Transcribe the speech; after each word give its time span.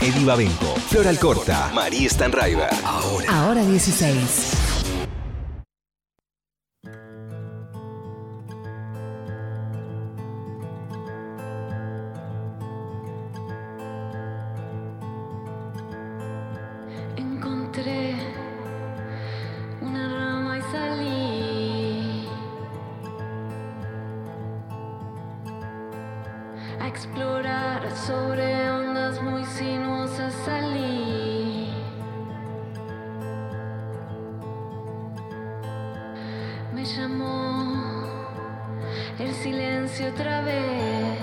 Eddie 0.00 0.24
Babenco, 0.24 0.74
Floral 0.88 1.18
Corta, 1.18 1.70
María 1.74 2.08
Stanraiver. 2.08 2.68
Ahora. 2.84 3.26
Ahora 3.28 3.64
16. 3.64 4.65
Me 36.76 36.84
llamó 36.84 38.04
el 39.18 39.32
silencio 39.32 40.08
otra 40.08 40.42
vez. 40.42 41.18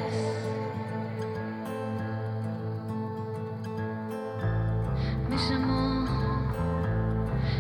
Me 5.30 5.38
llamó 5.38 6.08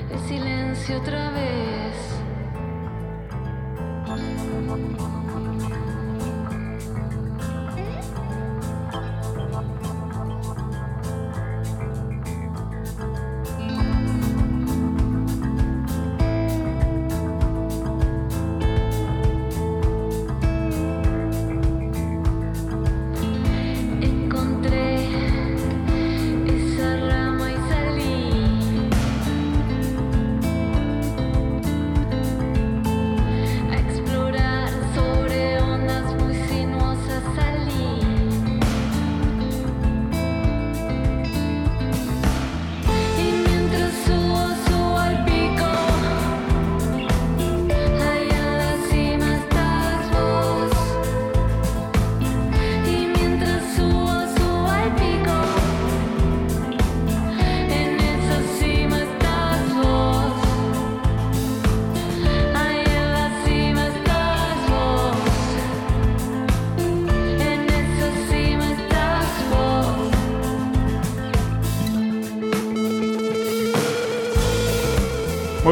el 0.09 0.19
silencio 0.21 0.97
otra 0.97 1.29
vez. 1.29 1.73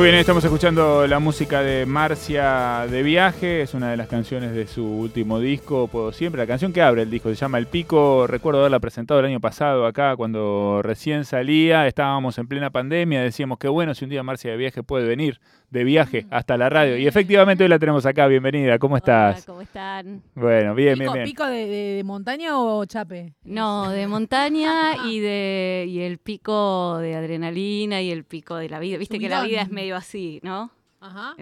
Muy 0.02 0.08
bien, 0.08 0.20
estamos 0.20 0.44
escuchando 0.44 1.06
la 1.06 1.20
música 1.20 1.62
de 1.62 1.86
Marcia 1.86 2.88
de 2.90 3.04
Viaje, 3.04 3.62
es 3.62 3.76
una 3.76 3.92
de 3.92 3.98
las 3.98 4.08
canciones 4.08 4.52
de 4.52 4.66
su 4.66 4.84
último 4.84 5.40
disco, 5.40 5.88
Puedo 5.88 6.12
Siempre, 6.12 6.42
la 6.42 6.48
canción 6.48 6.74
que 6.74 6.82
abre 6.82 7.04
el 7.04 7.12
disco 7.12 7.30
se 7.30 7.36
llama 7.36 7.60
El 7.60 7.68
Pico, 7.68 8.26
recuerdo 8.26 8.62
haberla 8.62 8.80
presentado 8.80 9.20
el 9.20 9.28
año 9.28 9.40
pasado 9.40 9.86
acá 9.86 10.16
cuando 10.16 10.82
recién 10.82 11.24
salía, 11.24 11.86
estábamos 11.86 12.40
en 12.40 12.48
plena 12.48 12.72
pandemia, 12.72 13.22
decíamos 13.22 13.60
que 13.60 13.68
bueno 13.68 13.94
si 13.94 14.06
un 14.06 14.10
día 14.10 14.24
Marcia 14.24 14.50
de 14.50 14.58
Viaje 14.58 14.82
puede 14.82 15.08
venir 15.08 15.40
de 15.72 15.84
viaje 15.86 16.26
hasta 16.30 16.58
la 16.58 16.70
radio 16.70 16.98
y 16.98 17.08
efectivamente 17.08 17.64
hoy 17.64 17.70
la 17.70 17.80
tenemos 17.80 18.06
acá, 18.06 18.28
bienvenida, 18.28 18.78
¿cómo 18.78 18.98
estás? 18.98 19.38
Hola, 19.38 19.46
¿cómo 19.48 19.62
están? 19.62 20.22
Bueno, 20.36 20.76
bien, 20.76 21.00
bien, 21.00 21.00
¿Pico, 21.00 21.14
bien. 21.14 21.26
pico 21.26 21.46
de, 21.48 21.66
de- 21.66 21.96
de 21.96 22.04
montaña 22.04 22.60
o 22.60 22.86
chape? 22.86 23.34
No, 23.44 23.90
de 23.90 24.06
montaña 24.06 24.72
y 25.10 25.20
de 25.20 25.86
y 25.88 26.02
el 26.02 26.18
pico 26.20 26.98
de 27.00 27.16
adrenalina 27.16 28.02
y 28.02 28.12
el 28.12 28.26
pico 28.26 28.58
de 28.58 28.70
la 28.70 28.80
vida. 28.80 28.98
Viste 28.98 29.18
que 29.18 29.30
la 29.30 29.44
vida 29.44 29.62
es 29.62 29.72
medio 29.72 29.96
así, 29.96 30.40
¿no? 30.44 30.72
Ajá. 31.02 31.36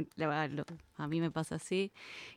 A 0.97 1.07
mí 1.07 1.19
me 1.21 1.29
pasa 1.31 1.55
así. 1.55 1.91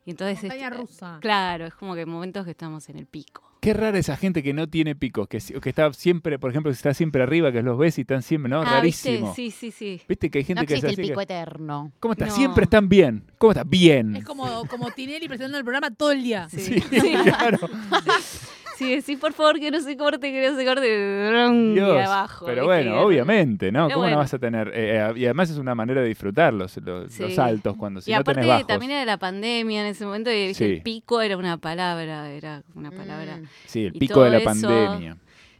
Y 0.04 0.10
entonces 0.10 0.42
Montaña 0.42 0.66
este, 0.68 0.76
rusa. 0.78 1.18
Claro, 1.20 1.66
es 1.66 1.74
como 1.74 1.94
que 1.94 2.04
momentos 2.04 2.44
que 2.44 2.50
estamos 2.50 2.88
en 2.88 2.98
el 2.98 3.06
pico. 3.06 3.42
Qué 3.60 3.72
rara 3.74 3.96
esa 3.96 4.16
gente 4.16 4.42
que 4.42 4.52
no 4.52 4.68
tiene 4.68 4.96
picos, 4.96 5.28
que, 5.28 5.38
si- 5.38 5.54
que 5.54 5.68
está 5.68 5.92
siempre, 5.92 6.36
por 6.40 6.50
ejemplo, 6.50 6.70
que 6.70 6.74
está 6.74 6.92
siempre 6.94 7.22
arriba, 7.22 7.52
que 7.52 7.62
los 7.62 7.78
ves 7.78 7.96
y 7.98 8.00
están 8.00 8.22
siempre, 8.22 8.50
¿no? 8.50 8.62
Ah, 8.62 8.80
¿viste? 8.80 9.10
Rarísimo. 9.10 9.34
Sí, 9.36 9.52
sí, 9.52 9.70
sí. 9.70 10.00
Viste 10.08 10.30
que 10.32 10.38
hay 10.38 10.44
gente 10.44 10.62
No 10.62 10.66
que 10.66 10.74
es 10.74 10.82
el 10.84 10.96
pico 10.96 11.16
que- 11.18 11.22
eterno. 11.22 11.92
¿Cómo 12.00 12.12
está? 12.14 12.26
No. 12.26 12.34
Siempre 12.34 12.64
están 12.64 12.88
bien. 12.88 13.24
¿Cómo 13.38 13.52
está? 13.52 13.62
Bien. 13.62 14.16
Es 14.16 14.24
como, 14.24 14.66
como 14.66 14.90
Tinelli 14.90 15.28
presentando 15.28 15.58
el 15.58 15.64
programa 15.64 15.92
todo 15.94 16.10
el 16.10 16.24
día. 16.24 16.48
Sí, 16.48 16.58
Sí, 16.60 16.80
sí. 16.90 17.14
claro. 17.22 17.58
Sí, 18.82 18.94
decís, 18.96 19.18
por 19.18 19.32
favor, 19.32 19.58
que 19.60 19.70
no 19.70 19.80
se 19.80 19.96
corte, 19.96 20.32
que 20.32 20.50
no 20.50 20.56
se 20.56 20.64
corte. 20.64 21.72
Dios. 21.74 21.96
Y 21.96 21.98
abajo. 22.00 22.46
Pero 22.46 22.64
bueno, 22.66 23.00
obviamente, 23.02 23.70
¿no? 23.72 23.86
Pero 23.88 23.98
¿Cómo 24.00 24.10
no 24.10 24.16
vas 24.16 24.34
a 24.34 24.38
tener? 24.38 24.68
eh, 24.68 24.96
eh, 24.98 25.12
y 25.16 25.24
además 25.24 25.50
es 25.50 25.58
una 25.58 25.74
manera 25.74 26.00
de 26.02 26.08
disfrutar 26.08 26.52
los, 26.52 26.76
los, 26.78 27.12
Sí. 27.12 27.22
los 27.22 27.38
altos 27.38 27.76
cuando 27.76 28.00
si 28.00 28.10
y 28.10 28.14
no 28.14 28.20
aparte 28.20 28.40
tenés 28.40 28.48
bajos. 28.54 28.66
también 28.66 28.92
era 28.92 29.04
la 29.04 29.16
pandemia 29.18 29.80
en 29.82 29.86
ese 29.86 30.04
momento 30.04 30.30
y. 30.32 30.54
Sí. 30.54 30.64
el 30.64 30.82
pico 30.82 31.20
era 31.20 31.36
una 31.36 31.56
palabra, 31.58 32.30
era 32.30 32.62
una 32.74 32.90
palabra. 32.90 33.36
Mm. 33.38 33.46
Sí, 33.66 33.84
el 33.86 33.96
y 33.96 33.98
pico 33.98 34.22
de 34.22 34.30
la 34.30 34.36
eso- 34.38 34.44
pandemia. 34.68 35.16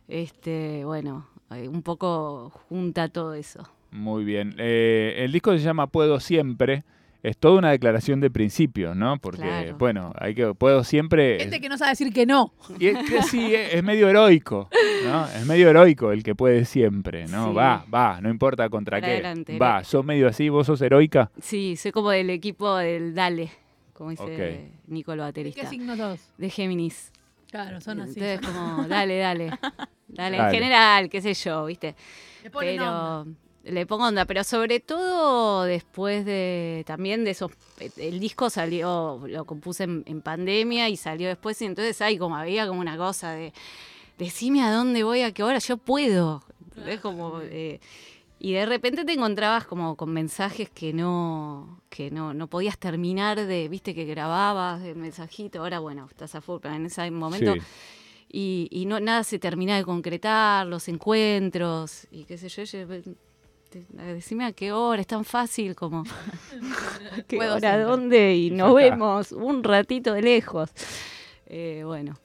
Este, 0.08 0.84
bueno, 0.84 1.26
eh, 1.54 1.68
un 1.68 1.82
poco 1.82 2.50
junta 2.68 3.08
todo 3.08 3.34
eso. 3.34 3.68
Muy 3.90 4.24
bien. 4.24 4.54
Eh, 4.58 5.16
el 5.18 5.32
disco 5.32 5.52
se 5.52 5.58
llama 5.60 5.86
Puedo 5.86 6.18
Siempre. 6.20 6.84
Es 7.22 7.38
toda 7.38 7.58
una 7.58 7.70
declaración 7.70 8.20
de 8.20 8.30
principios, 8.30 8.96
¿no? 8.96 9.16
Porque, 9.18 9.42
Claro. 9.42 9.76
bueno, 9.78 10.12
hay 10.18 10.34
que 10.34 10.54
puedo 10.54 10.82
siempre. 10.82 11.38
Gente 11.38 11.60
que 11.60 11.68
no 11.68 11.78
sabe 11.78 11.90
decir 11.92 12.12
que 12.12 12.26
no. 12.26 12.52
Y 12.80 12.88
es 12.88 12.98
que 13.08 13.22
sí, 13.22 13.54
es, 13.54 13.74
es 13.74 13.84
medio 13.84 14.08
heroico, 14.08 14.68
¿no? 15.04 15.26
Es 15.28 15.46
medio 15.46 15.70
heroico 15.70 16.10
el 16.10 16.24
que 16.24 16.34
puede 16.34 16.64
siempre, 16.64 17.26
¿no? 17.28 17.50
Sí. 17.50 17.54
Va, 17.54 17.84
va, 17.94 18.20
no 18.20 18.28
importa 18.28 18.68
contra 18.68 18.96
Para 18.96 19.06
qué. 19.06 19.12
adelante, 19.14 19.56
va, 19.56 19.84
sos 19.84 20.04
medio 20.04 20.26
así, 20.26 20.48
vos 20.48 20.66
sos 20.66 20.80
heroica. 20.82 21.30
Sí, 21.40 21.76
soy 21.76 21.92
como 21.92 22.10
del 22.10 22.28
equipo 22.30 22.76
del 22.76 23.14
Dale, 23.14 23.50
como 23.92 24.10
dice 24.10 24.22
Ok. 24.24 24.88
Nico 24.88 25.12
el 25.12 25.18
¿De 25.18 25.24
baterista. 25.24 25.60
qué 25.60 25.66
signo 25.68 25.96
sos? 25.96 26.18
De 26.38 26.50
Géminis. 26.50 27.12
Claro, 27.52 27.80
son 27.80 28.00
así. 28.00 28.18
Entonces 28.18 28.40
como, 28.40 28.88
dale, 28.88 29.18
dale. 29.18 29.50
Dale, 30.08 30.36
en 30.36 30.50
general, 30.50 31.08
qué 31.08 31.22
sé 31.22 31.32
yo, 31.32 31.64
¿viste? 31.64 31.94
Pero 32.52 33.26
le 33.64 33.86
pongo 33.86 34.06
onda, 34.06 34.24
pero 34.24 34.42
sobre 34.44 34.80
todo 34.80 35.62
después 35.64 36.24
de 36.24 36.82
también 36.86 37.24
de 37.24 37.30
esos 37.30 37.52
el 37.96 38.18
disco 38.20 38.50
salió, 38.50 39.20
lo 39.26 39.44
compuse 39.44 39.84
en, 39.84 40.02
en 40.06 40.20
pandemia 40.22 40.88
y 40.88 40.96
salió 40.96 41.28
después 41.28 41.60
y 41.62 41.66
entonces 41.66 42.00
hay 42.00 42.18
como 42.18 42.36
había 42.36 42.66
como 42.66 42.80
una 42.80 42.96
cosa 42.96 43.32
de 43.32 43.52
decime 44.18 44.62
a 44.62 44.72
dónde 44.72 45.04
voy 45.04 45.22
a 45.22 45.32
qué 45.32 45.42
hora 45.42 45.58
yo 45.58 45.76
puedo. 45.76 46.42
Es 46.86 47.00
como 47.00 47.40
eh, 47.42 47.80
y 48.38 48.52
de 48.52 48.66
repente 48.66 49.04
te 49.04 49.12
encontrabas 49.12 49.66
como 49.66 49.96
con 49.96 50.10
mensajes 50.12 50.68
que 50.70 50.92
no 50.92 51.80
que 51.88 52.10
no, 52.10 52.34
no 52.34 52.48
podías 52.48 52.78
terminar 52.78 53.46
de, 53.46 53.68
viste 53.68 53.94
que 53.94 54.04
grababas 54.06 54.82
el 54.82 54.96
mensajito, 54.96 55.60
ahora 55.60 55.78
bueno, 55.78 56.08
estás 56.10 56.34
a 56.34 56.40
full, 56.40 56.58
pero 56.60 56.74
en 56.74 56.86
ese 56.86 57.08
momento 57.10 57.54
Sí. 57.54 57.60
y, 58.30 58.68
y 58.70 58.86
no 58.86 58.98
nada 58.98 59.22
se 59.24 59.38
termina 59.38 59.76
de 59.76 59.84
concretar, 59.84 60.66
los 60.66 60.88
encuentros, 60.88 62.06
y 62.10 62.24
qué 62.24 62.38
sé 62.38 62.48
yo, 62.48 62.62
decime 63.80 64.44
a 64.44 64.52
qué 64.52 64.72
hora, 64.72 65.00
es 65.00 65.06
tan 65.06 65.24
fácil 65.24 65.74
como 65.74 66.02
a 67.12 67.22
qué 67.22 67.38
hora, 67.38 67.78
dónde, 67.78 68.34
y 68.34 68.50
nos 68.52 68.74
vemos 68.74 69.32
un 69.32 69.62
ratito 69.64 70.14
de 70.14 70.22
lejos. 70.22 70.70
Eh, 71.46 71.82
bueno, 71.84 72.18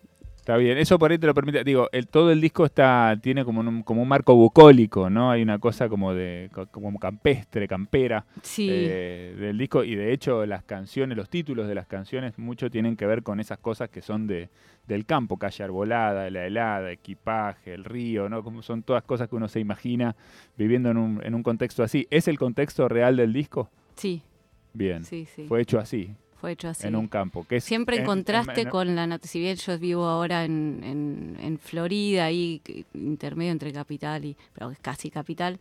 Está 0.47 0.55
bien, 0.55 0.77
eso 0.77 0.97
por 0.97 1.11
ahí 1.11 1.17
te 1.17 1.27
lo 1.27 1.33
permite. 1.33 1.61
Digo, 1.65 1.89
el, 1.91 2.07
todo 2.07 2.31
el 2.31 2.39
disco 2.39 2.63
está 2.63 3.19
tiene 3.21 3.43
como 3.43 3.59
un, 3.59 3.83
como 3.83 4.01
un 4.01 4.07
marco 4.07 4.33
bucólico, 4.33 5.09
¿no? 5.09 5.29
Hay 5.29 5.41
una 5.41 5.59
cosa 5.59 5.89
como 5.89 6.13
de 6.13 6.49
co- 6.53 6.67
como 6.67 6.97
campestre, 6.99 7.67
campera 7.67 8.25
sí, 8.43 8.65
eh, 8.71 9.35
del 9.37 9.57
disco 9.57 9.83
y 9.83 9.95
de 9.95 10.13
hecho 10.13 10.45
las 10.45 10.63
canciones, 10.63 11.17
los 11.17 11.27
títulos 11.29 11.67
de 11.67 11.75
las 11.75 11.85
canciones 11.85 12.37
mucho 12.39 12.69
tienen 12.69 12.95
que 12.95 13.05
ver 13.05 13.23
con 13.23 13.41
esas 13.41 13.57
cosas 13.57 13.89
que 13.89 14.01
son 14.01 14.25
de 14.25 14.47
del 14.87 15.05
campo, 15.05 15.35
calle 15.35 15.65
arbolada, 15.65 16.29
la 16.29 16.45
helada, 16.45 16.93
equipaje, 16.93 17.73
el 17.73 17.83
río, 17.83 18.29
¿no? 18.29 18.41
Como 18.41 18.61
son 18.61 18.83
todas 18.83 19.03
cosas 19.03 19.27
que 19.27 19.35
uno 19.35 19.49
se 19.49 19.59
imagina 19.59 20.15
viviendo 20.57 20.89
en 20.89 20.95
un, 20.95 21.21
en 21.25 21.35
un 21.35 21.43
contexto 21.43 21.83
así. 21.83 22.07
¿Es 22.09 22.29
el 22.29 22.39
contexto 22.39 22.87
real 22.87 23.17
del 23.17 23.33
disco? 23.33 23.69
sí, 23.95 24.21
Bien. 24.71 25.03
sí, 25.03 25.25
sí. 25.25 25.43
Fue 25.45 25.59
hecho 25.59 25.77
así. 25.77 26.15
Fue 26.39 26.51
hecho 26.51 26.69
así. 26.69 26.87
en 26.87 26.95
un 26.95 27.07
campo. 27.07 27.45
Que 27.47 27.57
es 27.57 27.63
Siempre 27.63 27.95
en, 27.95 28.01
en- 28.01 28.05
contraste 28.07 28.61
en- 28.61 28.69
con 28.69 28.95
la 28.95 29.19
Si 29.23 29.39
bien 29.39 29.55
yo 29.57 29.77
vivo 29.79 30.05
ahora 30.05 30.45
en, 30.45 30.81
en- 30.83 31.37
en 31.41 31.57
Florida, 31.59 32.25
ahí 32.25 32.61
intermedio 32.93 33.51
entre 33.51 33.71
capital 33.73 34.23
y. 34.25 34.37
pero 34.53 34.69
es 34.71 34.79
casi 34.79 35.09
capital. 35.09 35.59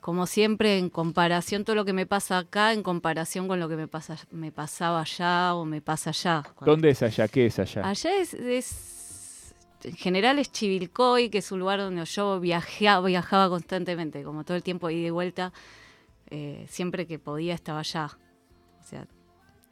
Como 0.00 0.26
siempre, 0.28 0.78
en 0.78 0.88
comparación, 0.88 1.64
todo 1.64 1.74
lo 1.74 1.84
que 1.84 1.92
me 1.92 2.06
pasa 2.06 2.38
acá, 2.38 2.72
en 2.72 2.84
comparación 2.84 3.48
con 3.48 3.58
lo 3.58 3.68
que 3.68 3.74
me 3.74 3.88
pasa 3.88 4.16
me 4.30 4.52
pasaba 4.52 5.00
allá 5.00 5.54
o 5.54 5.64
me 5.64 5.80
pasa 5.80 6.10
allá. 6.10 6.44
¿Dónde 6.64 6.90
es 6.90 7.02
allá? 7.02 7.26
¿Qué 7.26 7.46
es 7.46 7.58
allá? 7.58 7.88
Allá 7.88 8.14
es, 8.20 8.32
es- 8.34 9.54
en 9.82 9.96
general 9.96 10.38
es 10.38 10.50
Chivilcoy, 10.52 11.28
que 11.28 11.38
es 11.38 11.50
un 11.52 11.58
lugar 11.60 11.80
donde 11.80 12.04
yo 12.04 12.38
viajaba, 12.40 13.06
viajaba 13.06 13.48
constantemente, 13.48 14.22
como 14.22 14.44
todo 14.44 14.56
el 14.56 14.62
tiempo 14.62 14.88
ida 14.90 15.00
y 15.00 15.04
de 15.04 15.10
vuelta. 15.10 15.52
eh, 16.30 16.66
siempre 16.68 17.06
que 17.06 17.18
podía 17.20 17.54
estaba 17.54 17.80
allá. 17.80 18.06
O 18.80 18.84
sea, 18.84 19.06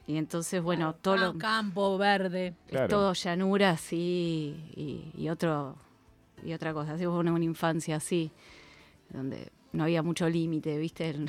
y 0.07 0.17
entonces, 0.17 0.61
bueno, 0.61 0.93
todo 0.95 1.17
lo, 1.17 1.37
campo, 1.37 1.97
verde. 1.97 2.53
Claro. 2.67 2.85
es 2.85 2.89
todo 2.89 3.13
llanura 3.13 3.71
así 3.71 4.55
y, 4.75 5.11
y 5.17 5.29
otro 5.29 5.75
y 6.43 6.53
otra 6.53 6.73
cosa. 6.73 6.93
Así 6.93 7.05
fue 7.05 7.17
una, 7.17 7.33
una 7.33 7.43
infancia 7.45 7.95
así, 7.95 8.31
donde 9.09 9.51
no 9.73 9.83
había 9.83 10.03
mucho 10.03 10.29
límite, 10.29 10.77
¿viste? 10.77 11.15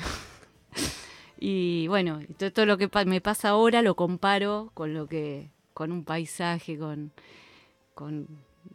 Y 1.39 1.87
bueno, 1.87 2.19
todo, 2.37 2.51
todo 2.51 2.65
lo 2.65 2.77
que 2.79 2.87
pa- 2.89 3.05
me 3.05 3.21
pasa 3.21 3.49
ahora 3.49 3.81
lo 3.83 3.95
comparo 3.95 4.71
con 4.73 4.93
lo 4.95 5.07
que 5.07 5.51
con 5.75 5.91
un 5.91 6.03
paisaje, 6.03 6.79
con, 6.79 7.11
con 7.93 8.27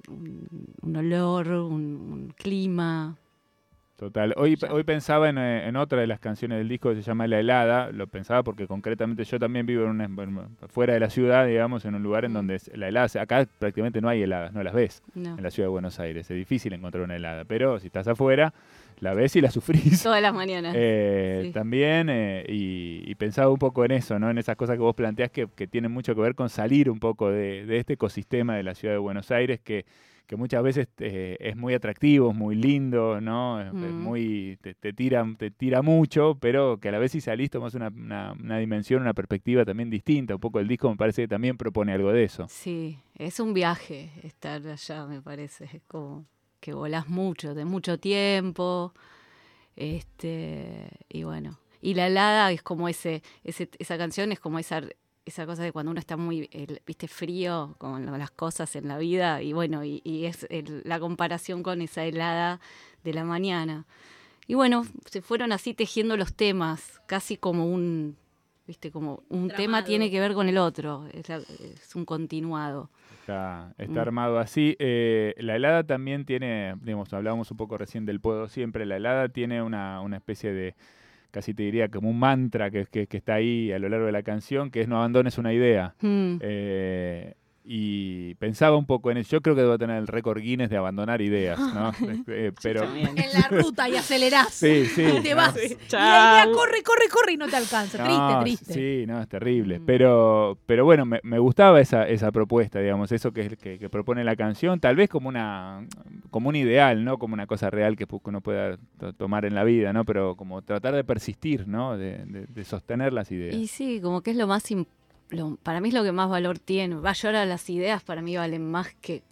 un, 0.08 0.46
un 0.82 0.96
olor, 0.96 1.48
un, 1.48 1.82
un 1.82 2.34
clima. 2.36 3.16
Total. 4.02 4.34
Hoy, 4.36 4.56
Ya. 4.56 4.72
hoy 4.72 4.82
pensaba 4.82 5.28
en, 5.28 5.38
eh, 5.38 5.68
en 5.68 5.76
otra 5.76 6.00
de 6.00 6.08
las 6.08 6.18
canciones 6.18 6.58
del 6.58 6.68
disco 6.68 6.88
que 6.90 6.96
se 6.96 7.02
llama 7.02 7.28
La 7.28 7.38
Helada. 7.38 7.92
Lo 7.92 8.08
pensaba 8.08 8.42
porque 8.42 8.66
concretamente 8.66 9.22
yo 9.22 9.38
también 9.38 9.64
vivo 9.64 9.84
en 9.84 9.90
una, 9.90 10.04
en- 10.06 10.56
fuera 10.70 10.94
de 10.94 10.98
la 10.98 11.08
ciudad, 11.08 11.46
digamos, 11.46 11.84
en 11.84 11.94
un 11.94 12.02
lugar 12.02 12.24
en 12.24 12.32
Mm. 12.32 12.34
donde 12.34 12.60
la 12.74 12.88
helada, 12.88 13.06
acá 13.20 13.46
prácticamente 13.60 14.00
no 14.00 14.08
hay 14.08 14.22
heladas, 14.22 14.52
no 14.52 14.60
las 14.64 14.74
ves 14.74 15.04
No. 15.14 15.36
en 15.38 15.42
la 15.44 15.52
ciudad 15.52 15.66
de 15.68 15.70
Buenos 15.70 16.00
Aires. 16.00 16.28
Es 16.28 16.36
difícil 16.36 16.72
encontrar 16.72 17.04
una 17.04 17.14
helada, 17.14 17.44
pero 17.44 17.78
si 17.78 17.86
estás 17.86 18.08
afuera, 18.08 18.52
la 19.02 19.14
ves 19.14 19.34
y 19.36 19.40
la 19.40 19.50
sufrís. 19.50 20.02
Todas 20.02 20.22
las 20.22 20.32
mañanas. 20.32 20.74
Eh, 20.76 21.40
Sí. 21.46 21.52
También, 21.52 22.08
eh, 22.08 22.44
y, 22.48 23.02
y 23.04 23.14
pensaba 23.16 23.50
un 23.50 23.58
poco 23.58 23.84
en 23.84 23.90
eso, 23.90 24.18
¿no? 24.18 24.30
En 24.30 24.38
esas 24.38 24.54
cosas 24.56 24.76
que 24.76 24.80
vos 24.82 24.94
planteás 24.94 25.30
que, 25.30 25.48
que 25.48 25.66
tienen 25.66 25.90
mucho 25.90 26.14
que 26.14 26.20
ver 26.20 26.34
con 26.36 26.48
salir 26.48 26.88
un 26.88 27.00
poco 27.00 27.30
de, 27.30 27.66
de 27.66 27.78
este 27.78 27.94
ecosistema 27.94 28.54
de 28.56 28.62
la 28.62 28.74
ciudad 28.76 28.94
de 28.94 28.98
Buenos 28.98 29.30
Aires, 29.32 29.58
que, 29.60 29.84
que 30.26 30.36
muchas 30.36 30.62
veces 30.62 30.86
eh, 30.98 31.36
es 31.40 31.56
muy 31.56 31.74
atractivo, 31.74 32.30
es 32.30 32.36
muy 32.36 32.54
lindo, 32.54 33.20
¿no? 33.20 33.58
Mm. 33.72 34.00
muy, 34.02 34.56
te, 34.62 34.74
te 34.74 34.92
tira, 34.92 35.26
te 35.36 35.50
tira 35.50 35.82
mucho, 35.82 36.38
pero 36.40 36.78
que 36.78 36.88
a 36.90 36.92
la 36.92 36.98
vez 37.00 37.10
si 37.10 37.20
salís 37.20 37.50
tomás 37.50 37.74
una, 37.74 37.88
una, 37.88 38.32
una 38.40 38.58
dimensión, 38.58 39.02
una 39.02 39.14
perspectiva 39.14 39.64
también 39.64 39.90
distinta. 39.90 40.34
Un 40.34 40.40
poco 40.40 40.60
el 40.60 40.68
disco 40.68 40.88
me 40.88 40.96
parece 40.96 41.22
que 41.22 41.28
también 41.28 41.56
propone 41.56 41.92
algo 41.92 42.12
de 42.12 42.22
eso. 42.22 42.46
Sí, 42.48 42.98
es 43.18 43.40
un 43.40 43.52
viaje 43.52 44.10
estar 44.22 44.64
allá, 44.64 45.06
me 45.06 45.20
parece. 45.20 45.82
Como 45.88 46.24
que 46.62 46.72
volás 46.72 47.08
mucho, 47.08 47.54
de 47.54 47.64
mucho 47.64 47.98
tiempo. 47.98 48.94
Este, 49.76 50.88
y 51.08 51.24
bueno. 51.24 51.58
Y 51.82 51.94
la 51.94 52.06
helada 52.06 52.52
es 52.52 52.62
como 52.62 52.88
ese, 52.88 53.22
ese 53.42 53.68
esa 53.80 53.98
canción 53.98 54.30
es 54.30 54.38
como 54.38 54.60
esa, 54.60 54.80
esa 55.26 55.44
cosa 55.44 55.64
de 55.64 55.72
cuando 55.72 55.90
uno 55.90 55.98
está 55.98 56.16
muy, 56.16 56.48
el- 56.52 56.80
viste, 56.86 57.08
frío 57.08 57.74
con 57.78 58.06
las 58.16 58.30
cosas 58.30 58.76
en 58.76 58.86
la 58.86 58.96
vida. 58.96 59.42
Y 59.42 59.52
bueno, 59.52 59.84
y, 59.84 60.00
es 60.24 60.46
la 60.84 61.00
comparación 61.00 61.64
con 61.64 61.82
esa 61.82 62.04
helada 62.04 62.60
de 63.02 63.12
la 63.12 63.24
mañana. 63.24 63.84
Y 64.46 64.54
bueno, 64.54 64.86
se 65.06 65.20
fueron 65.20 65.50
así 65.50 65.74
tejiendo 65.74 66.16
los 66.16 66.32
temas, 66.34 67.00
casi 67.06 67.36
como 67.36 67.66
un, 67.66 68.16
viste, 68.72 68.90
como 68.90 69.22
un 69.28 69.48
tema 69.50 69.84
tiene 69.84 70.10
que 70.10 70.18
ver 70.18 70.32
con 70.32 70.48
el 70.48 70.56
otro, 70.56 71.04
es, 71.12 71.28
la- 71.28 71.36
es 71.36 71.94
un 71.94 72.06
continuado. 72.06 72.88
Está, 73.20 73.74
está 73.76 73.98
Mm. 74.00 74.06
armado 74.08 74.38
así. 74.38 74.76
Eh, 74.78 75.34
la 75.38 75.56
helada 75.56 75.84
también 75.84 76.24
tiene, 76.24 76.74
digamos, 76.80 77.12
hablábamos 77.12 77.50
un 77.50 77.56
poco 77.58 77.76
recién 77.76 78.06
del 78.06 78.18
puedo 78.20 78.48
siempre, 78.48 78.86
la 78.86 78.96
helada 78.96 79.28
tiene 79.28 79.62
una, 79.62 80.00
una 80.00 80.16
especie 80.16 80.52
de, 80.54 80.74
casi 81.30 81.52
te 81.52 81.62
diría 81.64 81.88
como 81.88 82.08
un 82.08 82.18
mantra 82.18 82.70
que, 82.70 82.86
que- 82.86 83.06
que 83.06 83.16
está 83.18 83.34
ahí 83.34 83.70
a 83.72 83.78
lo 83.78 83.90
largo 83.90 84.06
de 84.06 84.12
la 84.12 84.22
canción, 84.22 84.70
que 84.70 84.80
es 84.80 84.88
no 84.88 84.96
abandones 84.96 85.36
una 85.36 85.52
idea. 85.52 85.94
Mm. 86.00 86.36
Eh, 86.40 87.34
y 87.64 88.34
pensaba 88.36 88.76
un 88.76 88.86
poco 88.86 89.10
en 89.10 89.18
eso. 89.18 89.30
Yo 89.30 89.40
creo 89.40 89.54
que 89.54 89.62
debo 89.62 89.78
tener 89.78 89.96
el 89.98 90.06
récord 90.08 90.40
Guinness 90.40 90.68
de 90.70 90.76
abandonar 90.76 91.20
ideas, 91.22 91.58
¿no? 91.58 91.92
Eh, 92.28 92.52
pero. 92.62 92.82
En 92.94 93.14
la 93.14 93.48
ruta 93.50 93.88
y 93.88 93.96
acelerás. 93.96 94.52
sí, 94.52 94.86
sí. 94.86 95.02
Y 95.18 95.22
te 95.22 95.30
no. 95.30 95.36
vas. 95.36 95.54
Sí. 95.54 95.76
Y 95.88 95.92
la 95.92 96.44
idea 96.44 96.52
corre, 96.52 96.82
corre, 96.82 97.08
corre 97.10 97.32
y 97.32 97.36
no 97.36 97.48
te 97.48 97.56
alcanza. 97.56 97.98
No, 97.98 98.40
triste, 98.42 98.64
triste. 98.66 98.74
Sí, 98.74 99.06
no, 99.06 99.20
es 99.20 99.28
terrible. 99.28 99.78
Mm. 99.80 99.84
Pero, 99.86 100.58
pero 100.66 100.84
bueno, 100.84 101.04
me, 101.06 101.20
me 101.22 101.38
gustaba 101.38 101.80
esa, 101.80 102.08
esa 102.08 102.32
propuesta, 102.32 102.80
digamos, 102.80 103.12
eso 103.12 103.32
que, 103.32 103.56
que, 103.56 103.78
que 103.78 103.88
propone 103.88 104.24
la 104.24 104.34
canción, 104.36 104.80
tal 104.80 104.96
vez 104.96 105.08
como 105.08 105.28
una 105.28 105.86
como 106.30 106.48
un 106.48 106.56
ideal, 106.56 107.04
¿no? 107.04 107.18
Como 107.18 107.34
una 107.34 107.46
cosa 107.46 107.70
real 107.70 107.96
que 107.96 108.06
uno 108.24 108.40
pueda 108.40 108.76
to- 108.98 109.12
tomar 109.12 109.44
en 109.44 109.54
la 109.54 109.64
vida, 109.64 109.92
¿no? 109.92 110.04
Pero 110.04 110.34
como 110.36 110.62
tratar 110.62 110.94
de 110.94 111.04
persistir, 111.04 111.68
¿no? 111.68 111.96
De, 111.96 112.24
de- 112.24 112.46
de 112.46 112.64
sostener 112.64 113.12
las 113.12 113.30
ideas. 113.30 113.54
Y 113.54 113.66
sí, 113.68 114.00
como 114.02 114.22
que 114.22 114.30
es 114.32 114.36
lo 114.36 114.46
más... 114.46 114.70
im- 114.70 114.86
lo- 115.32 115.56
para 115.56 115.80
mí 115.80 115.88
es 115.88 115.94
lo 115.94 116.04
que 116.04 116.12
más 116.12 116.28
valor 116.30 116.58
tiene. 116.58 116.96
Va, 116.96 117.12
ahora 117.24 117.44
las 117.46 117.68
ideas 117.70 118.02
para 118.02 118.22
mí 118.22 118.36
valen 118.36 118.70
más 118.70 118.94
que 119.00 119.22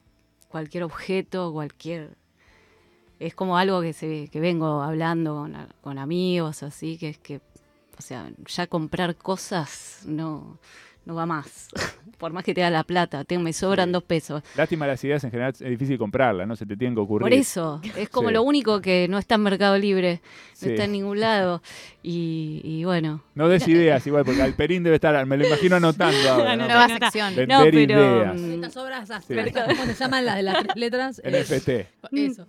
cualquier 0.48 0.82
objeto, 0.84 1.52
cualquier... 1.52 2.16
Es 3.18 3.34
como 3.34 3.58
algo 3.58 3.82
que, 3.82 3.92
se, 3.92 4.28
que 4.32 4.40
vengo 4.40 4.82
hablando 4.82 5.34
con, 5.34 5.54
con 5.82 5.98
amigos, 5.98 6.62
así, 6.62 6.96
que 6.96 7.10
es 7.10 7.18
que, 7.18 7.40
o 7.98 8.02
sea, 8.02 8.30
ya 8.46 8.66
comprar 8.66 9.14
cosas 9.14 10.02
no, 10.06 10.58
no 11.10 11.16
va 11.16 11.26
más. 11.26 11.68
Por 12.18 12.32
más 12.32 12.44
que 12.44 12.52
te 12.54 12.60
da 12.60 12.68
la 12.70 12.84
plata, 12.84 13.24
te, 13.24 13.38
me 13.38 13.52
sobran 13.52 13.88
Sí. 13.88 13.92
dos 13.94 14.02
pesos. 14.04 14.42
Lástima 14.54 14.86
las 14.86 15.02
ideas 15.02 15.24
en 15.24 15.30
general, 15.30 15.52
es 15.52 15.58
difícil 15.60 15.96
comprarlas, 15.98 16.46
¿no? 16.46 16.54
Se 16.54 16.66
te 16.66 16.76
tienen 16.76 16.94
que 16.94 17.00
ocurrir. 17.00 17.22
Por 17.22 17.32
eso, 17.32 17.80
es 17.96 18.08
como 18.10 18.28
Sí. 18.28 18.34
lo 18.34 18.42
único 18.42 18.80
que 18.80 19.08
no 19.08 19.16
está 19.18 19.34
en 19.36 19.42
Mercado 19.42 19.76
Libre, 19.78 20.20
no 20.22 20.28
Sí. 20.54 20.70
está 20.70 20.84
en 20.84 20.92
ningún 20.92 21.18
lado. 21.18 21.62
Y, 22.02 22.60
y 22.62 22.84
bueno, 22.84 23.24
No 23.34 23.48
des 23.48 23.66
ideas 23.66 24.06
igual, 24.06 24.24
porque 24.24 24.42
Alperín 24.42 24.82
debe 24.82 24.96
estar, 24.96 25.24
me 25.26 25.36
lo 25.38 25.46
imagino 25.46 25.76
anotando 25.76 26.16
ahora. 26.30 26.56
¿no? 26.56 26.66
Nueva 26.66 26.88
sección. 26.88 27.34
Vender 27.34 27.48
no, 27.58 27.64
pero... 27.64 27.80
ideas. 27.80 28.36
mm, 28.40 28.52
Estas 28.52 28.76
obras, 28.76 29.08
Sí. 29.26 29.34
estas- 29.38 29.66
¿cómo 29.66 29.84
se 29.86 29.94
llaman 29.94 30.24
las 30.26 30.36
de 30.36 30.42
las 30.42 30.62
tres 30.62 30.76
letras? 30.76 31.22
NFT. 31.24 31.68
Eso. 32.12 32.46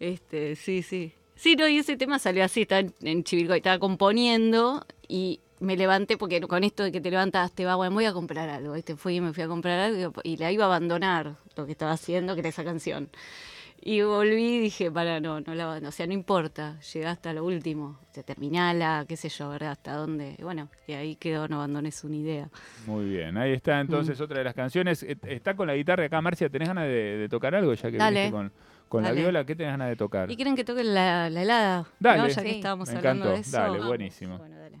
Este, 0.00 0.56
sí, 0.56 0.82
sí. 0.82 1.12
Sí, 1.36 1.56
no, 1.56 1.66
y 1.68 1.78
ese 1.78 1.96
tema 1.96 2.18
salió 2.18 2.44
así, 2.44 2.62
estaba 2.62 2.80
en, 2.80 2.94
en 3.02 3.24
Chivilcoy, 3.24 3.56
estaba 3.58 3.78
componiendo 3.78 4.86
y 5.08 5.40
me 5.60 5.76
levanté, 5.76 6.16
porque 6.16 6.40
con 6.42 6.64
esto 6.64 6.82
de 6.82 6.92
que 6.92 7.00
te 7.00 7.10
levantas, 7.10 7.52
te 7.52 7.64
va, 7.64 7.76
bueno, 7.76 7.94
voy 7.94 8.04
a 8.06 8.12
comprar 8.12 8.48
algo. 8.48 8.74
Este 8.74 8.96
fui 8.96 9.16
y 9.16 9.20
me 9.20 9.32
fui 9.32 9.42
a 9.42 9.48
comprar 9.48 9.78
algo 9.78 10.12
y 10.22 10.36
la 10.36 10.50
iba 10.52 10.64
a 10.64 10.66
abandonar 10.66 11.36
lo 11.56 11.66
que 11.66 11.72
estaba 11.72 11.92
haciendo, 11.92 12.34
que 12.34 12.40
era 12.40 12.48
esa 12.50 12.64
canción. 12.64 13.08
Y 13.86 14.00
volví 14.00 14.54
y 14.54 14.58
dije, 14.60 14.90
para, 14.90 15.20
no, 15.20 15.40
no 15.42 15.54
la 15.54 15.64
abandono. 15.64 15.90
O 15.90 15.92
sea, 15.92 16.06
no 16.06 16.14
importa, 16.14 16.80
llegué 16.80 17.06
hasta 17.06 17.34
lo 17.34 17.44
último. 17.44 17.98
O 18.10 18.14
sea, 18.14 18.22
terminala, 18.22 19.04
qué 19.06 19.14
sé 19.16 19.28
yo, 19.28 19.50
¿verdad? 19.50 19.72
Hasta 19.72 19.92
dónde. 19.94 20.36
Y 20.38 20.42
bueno, 20.42 20.70
y 20.86 20.92
ahí 20.94 21.16
quedó, 21.16 21.48
no 21.48 21.56
abandones 21.56 22.02
una 22.02 22.16
idea. 22.16 22.48
Muy 22.86 23.04
bien, 23.10 23.36
ahí 23.36 23.52
está 23.52 23.80
entonces 23.80 24.18
otra 24.22 24.38
de 24.38 24.44
las 24.44 24.54
canciones. 24.54 25.02
Eh, 25.02 25.18
Está 25.24 25.54
con 25.54 25.66
la 25.66 25.74
guitarra 25.76 26.06
acá, 26.06 26.20
Marcia, 26.22 26.48
¿tenés 26.48 26.68
ganas 26.68 26.84
de, 26.84 27.18
de 27.18 27.28
tocar 27.28 27.54
algo 27.54 27.74
ya 27.74 27.90
que 27.90 27.98
Dale. 27.98 28.14
viniste 28.20 28.32
con, 28.32 28.52
con 28.88 29.02
la 29.02 29.12
viola? 29.12 29.44
¿Qué 29.44 29.54
tenés 29.54 29.72
ganas 29.74 29.88
de 29.90 29.96
tocar? 29.96 30.30
¿Y 30.30 30.36
quieren 30.36 30.56
que 30.56 30.64
toque 30.64 30.82
la, 30.82 31.28
la 31.28 31.42
helada? 31.42 31.86
Dale. 32.00 32.22
¿No? 32.22 32.28
Ya 32.28 32.42
que 32.42 32.50
estábamos 32.52 32.88
Me 32.88 32.96
hablando 32.96 33.24
encantó. 33.26 33.34
de 33.36 33.40
eso. 33.42 33.56
Dale, 33.58 33.86
buenísimo. 33.86 34.38
Bueno, 34.38 34.56
dale. 34.58 34.78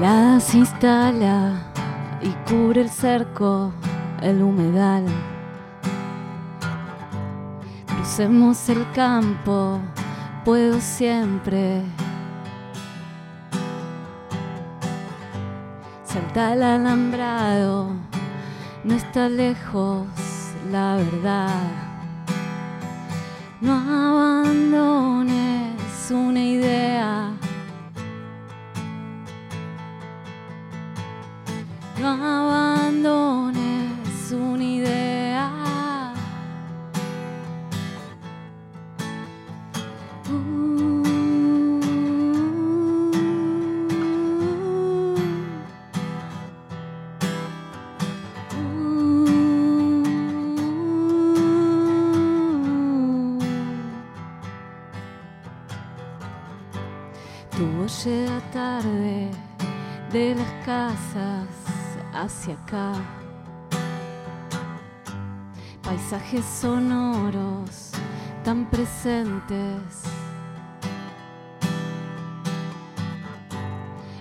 La 0.00 0.38
se 0.38 0.58
instala 0.58 1.72
y 2.22 2.28
cubre 2.48 2.82
el 2.82 2.88
cerco, 2.88 3.72
el 4.22 4.42
humedal. 4.42 5.04
Crucemos 7.84 8.68
el 8.68 8.88
campo, 8.92 9.80
puedo 10.44 10.80
siempre. 10.80 11.82
Salta 16.04 16.52
el 16.52 16.62
alambrado, 16.62 17.90
no 18.84 18.94
está 18.94 19.28
lejos 19.28 20.27
la 20.70 20.96
verdad. 20.96 21.62
No 23.60 23.72
abandones 23.72 25.30
una 26.10 26.44
de 60.12 60.34
las 60.36 60.52
casas 60.64 61.48
hacia 62.12 62.54
acá. 62.54 62.92
Paisajes 65.82 66.44
sonoros 66.44 67.92
tan 68.44 68.70
presentes. 68.70 70.04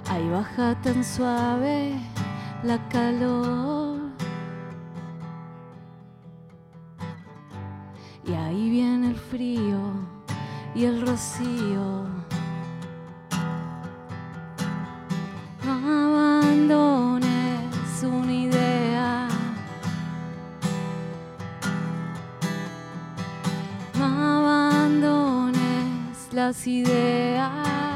Ahí 0.09 0.27
baja 0.29 0.75
tan 0.81 1.03
suave 1.03 1.93
la 2.63 2.79
calor. 2.89 3.99
Y 8.25 8.33
ahí 8.33 8.69
viene 8.71 9.09
el 9.09 9.15
frío 9.15 9.79
y 10.73 10.85
el 10.85 11.05
rocío. 11.05 12.16
Las 26.47 26.65
ideas. 26.65 27.86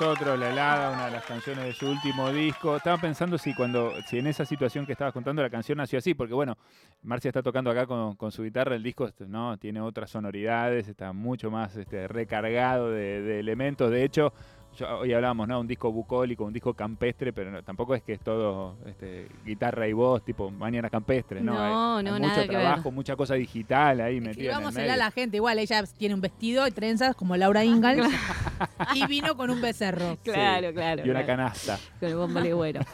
Nosotros, 0.00 0.38
La 0.38 0.50
helada, 0.50 0.90
una 0.92 1.06
de 1.06 1.10
las 1.10 1.24
canciones 1.24 1.64
de 1.64 1.72
su 1.72 1.88
último 1.88 2.30
disco. 2.30 2.76
Estaba 2.76 2.98
pensando 2.98 3.36
si 3.36 3.52
cuando, 3.52 3.90
si 4.06 4.18
en 4.18 4.28
esa 4.28 4.44
situación 4.44 4.86
que 4.86 4.92
estabas 4.92 5.12
contando 5.12 5.42
la 5.42 5.50
canción 5.50 5.78
nació 5.78 5.98
así, 5.98 6.14
porque 6.14 6.34
bueno, 6.34 6.56
Marcia 7.02 7.30
está 7.30 7.42
tocando 7.42 7.68
acá 7.68 7.84
con, 7.84 8.14
con 8.14 8.30
su 8.30 8.44
guitarra, 8.44 8.76
el 8.76 8.82
disco 8.84 9.08
este, 9.08 9.26
no 9.26 9.58
tiene 9.58 9.80
otras 9.80 10.10
sonoridades, 10.10 10.86
está 10.86 11.12
mucho 11.12 11.50
más 11.50 11.74
este, 11.74 12.06
recargado 12.06 12.92
de, 12.92 13.22
de 13.22 13.40
elementos. 13.40 13.90
De 13.90 14.04
hecho, 14.04 14.32
yo- 14.78 14.98
hoy 15.00 15.12
hablábamos, 15.12 15.48
¿no? 15.48 15.60
Un 15.60 15.66
disco 15.66 15.90
bucólico, 15.92 16.44
un 16.44 16.52
disco 16.52 16.72
campestre, 16.74 17.32
pero 17.32 17.50
no- 17.50 17.62
tampoco 17.62 17.94
es 17.94 18.02
que 18.02 18.12
es 18.14 18.20
todo 18.20 18.76
este, 18.86 19.28
guitarra 19.44 19.86
y 19.88 19.92
voz, 19.92 20.24
tipo 20.24 20.50
mañana 20.50 20.88
campestre, 20.88 21.40
¿no? 21.40 21.52
No, 21.54 21.58
Hay- 21.60 21.98
hay 21.98 22.04
no, 22.04 22.12
mucho 22.12 22.28
nada 22.28 22.42
que 22.42 22.48
ver. 22.48 22.60
trabajo, 22.60 22.90
mucha 22.90 23.16
cosa 23.16 23.34
digital 23.34 24.00
ahí 24.00 24.20
metida 24.20 24.58
medio. 24.60 24.92
a 24.92 24.96
la 24.96 25.10
gente. 25.10 25.36
Igual 25.36 25.58
ella 25.58 25.84
tiene 25.98 26.14
un 26.14 26.20
vestido 26.20 26.66
y 26.66 26.70
trenzas 26.70 27.14
como 27.16 27.36
Laura 27.36 27.64
Ingalls. 27.64 28.06
y 28.94 29.06
vino 29.06 29.36
con 29.36 29.50
un 29.50 29.60
becerro. 29.60 30.16
Claro, 30.22 30.72
claro. 30.72 31.02
Y 31.04 31.10
una 31.10 31.24
claro. 31.24 31.26
canasta. 31.26 31.78
Con 32.00 32.08
el 32.08 32.16
bombo 32.16 32.40
legüero. 32.40 32.80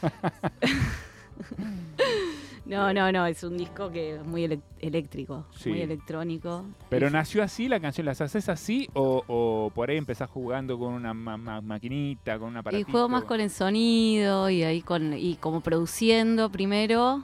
No, 2.66 2.94
no, 2.94 3.12
no, 3.12 3.26
es 3.26 3.44
un 3.44 3.59
disco 3.59 3.90
que 3.90 4.16
es 4.16 4.25
muy 4.25 4.44
eléctrico, 4.80 5.44
Sí. 5.54 5.68
muy 5.68 5.83
electrónico. 5.83 6.64
Pero 6.88 7.11
nació 7.11 7.42
así 7.42 7.68
la 7.68 7.78
canción, 7.78 8.06
¿las 8.06 8.23
haces 8.23 8.49
así 8.49 8.88
o, 8.94 9.23
o 9.26 9.71
por 9.75 9.90
ahí 9.90 9.99
empezás 9.99 10.30
jugando 10.30 10.78
con 10.78 10.94
una 10.94 11.12
ma- 11.12 11.37
ma- 11.37 11.61
maquinita, 11.61 12.38
con 12.38 12.49
una 12.56 12.62
Y 12.73 12.83
juego 12.85 13.09
más 13.11 13.25
con 13.25 13.40
el 13.40 13.50
sonido 13.50 14.49
y 14.49 14.62
ahí 14.62 14.80
con 14.80 15.12
y 15.12 15.37
como 15.37 15.61
produciendo 15.61 16.50
primero 16.50 17.23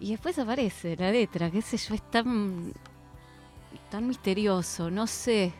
y 0.00 0.10
después 0.10 0.36
aparece 0.38 0.96
la 0.96 1.12
letra, 1.12 1.50
qué 1.50 1.62
sé 1.62 1.76
yo, 1.76 1.94
es 1.94 2.02
tan 2.10 2.72
tan 3.90 4.06
misterioso, 4.06 4.90
no 4.90 5.06
sé. 5.06 5.52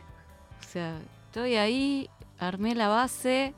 O 0.59 0.63
sea, 0.63 0.99
estoy 1.27 1.55
ahí, 1.55 2.09
armé 2.37 2.75
la 2.75 2.87
base 2.89 3.53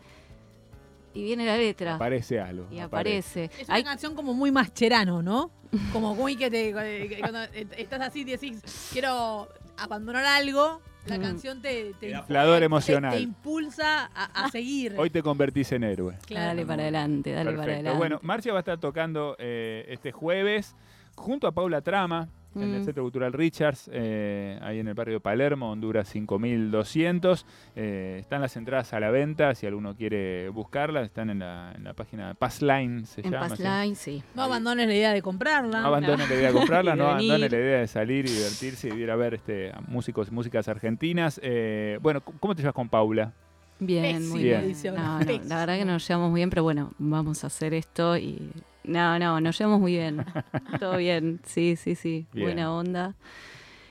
y 1.14 1.24
viene 1.24 1.46
la 1.46 1.58
letra 1.58 1.96
Aparece 1.96 2.40
algo. 2.40 2.68
y 2.72 2.80
aparece. 2.80 3.46
Es 3.60 3.68
una 3.68 3.76
Hay- 3.78 3.84
canción 3.84 4.16
como 4.16 4.34
muy 4.34 4.52
mascherano, 4.52 5.22
¿no? 5.22 5.52
Como 5.94 6.16
muy 6.16 6.36
que 6.36 6.50
te, 6.52 6.72
cuando 7.20 7.44
estás 7.78 8.02
así 8.02 8.22
y 8.22 8.24
decís, 8.26 8.90
quiero 8.92 9.48
abandonar 9.78 10.26
algo, 10.26 10.82
la 11.08 11.18
Mm. 11.18 11.22
canción 11.22 11.62
te, 11.62 11.94
te, 12.00 12.12
Inflador 12.12 12.62
emocional. 12.62 13.14
te 13.16 13.22
impulsa 13.22 14.06
a, 14.14 14.46
a 14.46 14.50
seguir. 14.52 14.96
Hoy 14.98 15.10
te 15.10 15.24
convertís 15.24 15.72
en 15.72 15.84
héroe. 15.84 16.18
Claro. 16.28 16.48
Dale 16.48 16.66
para 16.66 16.84
adelante, 16.84 17.32
dale 17.32 17.52
para 17.54 17.74
adelante. 17.74 17.98
Bueno, 17.98 18.20
Marcia 18.22 18.52
va 18.54 18.60
a 18.60 18.62
estar 18.62 18.80
tocando 18.80 19.36
eh, 19.40 19.86
este 19.90 20.12
jueves 20.12 20.76
junto 21.16 21.48
a 21.48 21.52
Paula 21.54 21.82
Trama 21.82 22.28
en 22.56 22.74
el 22.74 22.82
Mm. 22.82 22.84
Centro 22.86 23.04
Cultural 23.04 23.34
Richards, 23.34 23.90
eh, 23.94 24.60
ahí 24.62 24.80
en 24.80 24.88
el 24.88 24.94
barrio 24.94 25.16
de 25.16 25.20
Palermo, 25.22 25.72
Honduras 25.72 26.08
5200. 26.10 27.46
Eh, 27.76 28.18
están 28.20 28.42
las 28.42 28.56
entradas 28.58 28.94
a 28.94 29.00
la 29.00 29.10
venta, 29.12 29.56
si 29.56 29.66
alguno 29.68 29.96
quiere 29.96 30.50
buscarlas, 30.50 31.06
están 31.06 31.30
en 31.30 31.40
la, 31.40 31.74
en 31.76 31.84
la 31.84 31.94
página 31.94 32.34
Passline, 32.34 33.06
se 33.06 33.22
en 33.22 33.32
llama. 33.32 33.50
Past 33.50 33.62
¿sí? 33.96 34.24
No 34.36 34.44
abandones 34.44 34.88
la 34.88 34.94
idea 34.94 35.14
de 35.14 35.22
comprarla. 35.22 35.82
No 35.82 35.88
abandone 35.88 36.28
la 36.28 36.36
idea 36.36 36.48
de 36.48 36.54
comprarla, 36.54 36.96
no 36.96 37.16
venir. 37.16 37.32
abandone 37.32 37.50
la 37.50 37.58
idea 37.58 37.80
de 37.80 37.88
salir 37.88 38.26
y 38.26 38.30
divertirse 38.32 38.90
y 38.90 39.00
ir 39.00 39.12
a 39.12 39.16
ver 39.16 39.36
este, 39.36 39.72
a 39.72 39.82
músicos 39.88 40.28
y 40.30 40.32
músicas 40.32 40.68
argentinas. 40.68 41.40
Eh, 41.44 42.00
bueno, 42.02 42.22
¿cómo 42.22 42.56
te 42.56 42.62
llevas 42.62 42.76
con 42.76 42.90
Paula? 42.90 43.34
Bien, 43.80 44.18
Pésima 44.18 44.30
muy 44.30 44.44
bien. 44.44 44.76
No, 44.96 45.20
no, 45.20 45.26
la 45.48 45.58
verdad 45.58 45.78
que 45.78 45.86
nos 45.86 46.08
llevamos 46.08 46.30
muy 46.32 46.40
bien, 46.40 46.50
pero 46.50 46.64
bueno, 46.64 46.92
vamos 47.00 47.44
a 47.44 47.48
hacer 47.48 47.74
esto 47.74 48.18
y... 48.18 48.52
No, 48.84 49.20
no, 49.20 49.40
nos 49.42 49.58
llevamos 49.58 49.80
muy 49.80 49.94
bien. 49.94 50.26
Todo 50.80 50.98
bien, 50.98 51.40
sí, 51.44 51.76
sí, 51.76 51.96
sí. 51.96 52.26
Bien. 52.34 52.48
Buena 52.48 52.74
onda. 52.74 53.16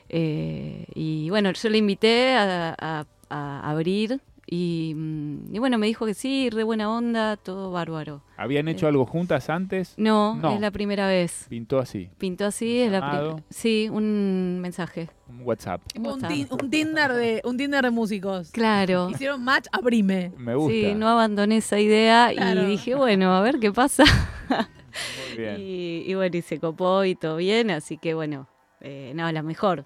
Eh, 0.08 0.86
y 0.94 1.30
bueno, 1.30 1.52
yo 1.52 1.68
le 1.68 1.78
invité 1.78 2.34
a, 2.34 2.74
a- 2.78 3.06
a 3.32 3.70
abrir 3.70 4.20
y, 4.52 4.92
mm, 4.96 5.54
y 5.54 5.58
bueno, 5.60 5.78
me 5.78 5.86
dijo 5.86 6.04
que 6.04 6.14
sí, 6.14 6.50
re 6.50 6.64
buena 6.64 6.90
onda, 6.90 7.36
todo 7.36 7.70
bárbaro. 7.70 8.22
¿Habían 8.36 8.66
hecho 8.66 8.88
algo 8.88 9.06
juntas 9.06 9.48
antes? 9.48 9.94
No, 9.96 10.34
No. 10.34 10.52
es 10.52 10.60
la 10.60 10.72
primera 10.72 11.06
vez. 11.06 11.46
Pintó 11.48 11.78
así, 11.78 12.08
Pintó 12.18 12.46
así, 12.46 12.80
es 12.80 12.90
la 12.90 12.98
llamado. 12.98 13.26
primera. 13.36 13.46
Sí, 13.50 13.88
un 13.88 14.58
mensaje. 14.60 15.08
un 15.28 15.42
WhatsApp. 15.46 15.80
Un, 15.96 16.04
WhatsApp. 16.06 16.30
tin- 16.32 16.48
un 16.50 16.70
Tinder 16.70 17.12
de, 17.12 17.40
un 17.44 17.56
Tinder 17.56 17.84
de 17.84 17.90
músicos. 17.92 18.50
Claro. 18.50 19.10
Hicieron 19.10 19.44
match, 19.44 19.66
abrime. 19.70 20.32
Me 20.36 20.56
gusta. 20.56 20.72
Sí, 20.72 20.92
no 20.96 21.06
abandoné 21.06 21.58
esa 21.58 21.78
idea 21.78 22.30
Claro. 22.34 22.62
y 22.64 22.66
dije, 22.66 22.96
bueno, 22.96 23.32
a 23.32 23.40
ver 23.42 23.60
qué 23.60 23.70
pasa. 23.70 24.02
Muy 25.28 25.38
bien. 25.38 25.56
Y, 25.60 26.04
y 26.06 26.14
bueno, 26.14 26.36
y 26.36 26.42
se 26.42 26.58
copó 26.60 27.04
y 27.04 27.14
todo 27.14 27.36
bien, 27.36 27.70
así 27.70 27.98
que 27.98 28.14
bueno, 28.14 28.48
eh, 28.80 29.12
no, 29.14 29.30
la 29.32 29.42
mejor. 29.42 29.84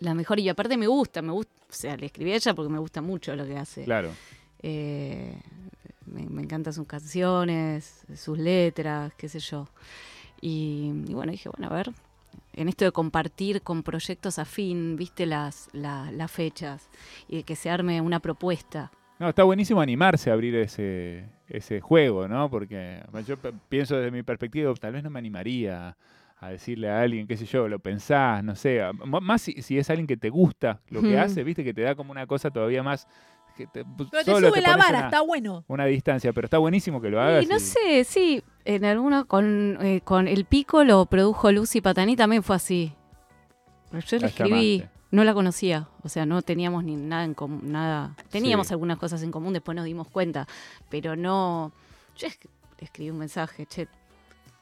La 0.00 0.14
mejor, 0.14 0.38
y 0.40 0.48
aparte 0.48 0.76
me 0.76 0.86
gusta, 0.86 1.20
me 1.22 1.32
gusta, 1.32 1.52
o 1.68 1.72
sea, 1.72 1.96
le 1.96 2.06
escribí 2.06 2.32
a 2.32 2.36
ella 2.36 2.54
porque 2.54 2.72
me 2.72 2.78
gusta 2.78 3.02
mucho 3.02 3.36
lo 3.36 3.44
que 3.46 3.56
hace. 3.56 3.84
Claro. 3.84 4.10
Eh, 4.62 5.34
me, 6.06 6.26
me 6.28 6.42
encantan 6.42 6.72
sus 6.72 6.86
canciones, 6.86 8.04
sus 8.16 8.38
letras, 8.38 9.12
qué 9.16 9.28
sé 9.28 9.38
yo. 9.40 9.68
Y, 10.40 10.92
y 11.06 11.12
bueno, 11.14 11.32
dije, 11.32 11.50
bueno, 11.50 11.72
a 11.72 11.76
ver, 11.76 11.90
en 12.54 12.68
esto 12.68 12.84
de 12.86 12.92
compartir 12.92 13.60
con 13.62 13.82
proyectos 13.82 14.38
afín, 14.38 14.96
viste 14.96 15.26
las, 15.26 15.68
la- 15.72 16.10
las 16.12 16.30
fechas, 16.30 16.88
y 17.28 17.36
de 17.36 17.42
que 17.42 17.54
se 17.56 17.68
arme 17.70 18.00
una 18.00 18.20
propuesta. 18.20 18.90
No, 19.18 19.28
está 19.28 19.42
buenísimo 19.44 19.82
animarse 19.82 20.30
a 20.30 20.32
abrir 20.32 20.54
ese, 20.56 21.26
ese 21.50 21.80
juego, 21.80 22.26
¿no? 22.28 22.48
Porque 22.50 23.02
yo 23.26 23.36
pienso 23.68 23.96
desde 23.96 24.10
mi 24.10 24.22
perspectiva, 24.22 24.72
tal 24.74 24.92
vez 24.92 25.02
no 25.02 25.10
me 25.10 25.18
animaría 25.18 25.96
a 26.38 26.48
decirle 26.48 26.88
a 26.88 27.02
alguien, 27.02 27.26
qué 27.26 27.36
sé 27.36 27.44
yo, 27.44 27.68
lo 27.68 27.78
pensás, 27.80 28.42
no 28.42 28.54
sé, 28.54 28.80
más 29.04 29.42
si, 29.42 29.60
si 29.60 29.76
es 29.78 29.90
alguien 29.90 30.06
que 30.06 30.16
te 30.16 30.30
gusta 30.30 30.80
lo 30.88 31.02
que 31.02 31.18
hace, 31.18 31.44
viste, 31.44 31.62
que 31.62 31.74
te 31.74 31.82
da 31.82 31.94
como 31.94 32.12
una 32.12 32.26
cosa 32.26 32.50
todavía 32.50 32.82
más... 32.82 33.06
Que 33.56 33.66
te, 33.66 33.84
pues, 33.84 34.08
Pero 34.10 34.24
te 34.24 34.48
sube 34.48 34.60
la 34.62 34.76
vara, 34.76 34.98
una, 34.98 35.06
está 35.06 35.20
bueno. 35.20 35.64
una 35.66 35.84
distancia, 35.84 36.32
pero 36.32 36.46
está 36.46 36.56
buenísimo 36.56 36.98
que 37.00 37.10
lo 37.10 37.20
hagas. 37.20 37.44
Y 37.44 37.46
no 37.46 37.56
y- 37.56 37.60
sé, 37.60 38.04
sí, 38.04 38.42
en 38.64 38.86
alguno 38.86 39.26
con, 39.26 39.76
eh, 39.82 40.00
con 40.02 40.28
El 40.28 40.46
Pico 40.46 40.82
lo 40.84 41.04
produjo 41.06 41.52
Lucy 41.52 41.82
Patani, 41.82 42.16
también 42.16 42.42
fue 42.42 42.56
así. 42.56 42.94
Yo 43.92 44.18
le 44.18 44.26
escribí, 44.28 44.78
llamaste. 44.78 44.99
No 45.10 45.24
la 45.24 45.34
conocía, 45.34 45.88
o 46.02 46.08
sea, 46.08 46.24
no 46.26 46.42
teníamos 46.42 46.84
ni 46.84 46.94
nada 46.96 47.24
en 47.24 47.34
común, 47.34 47.60
nada. 47.72 48.14
Teníamos 48.30 48.68
Sí. 48.68 48.74
algunas 48.74 48.98
cosas 48.98 49.22
en 49.22 49.30
común, 49.30 49.52
después 49.52 49.74
nos 49.76 49.84
dimos 49.84 50.08
cuenta, 50.08 50.46
pero 50.88 51.16
no. 51.16 51.72
Yo 52.16 52.26
es- 52.28 52.38
le 52.78 52.84
escribí 52.84 53.10
un 53.10 53.18
mensaje, 53.18 53.66
che, 53.66 53.88